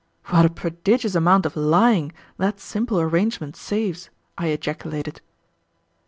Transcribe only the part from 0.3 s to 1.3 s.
a prodigious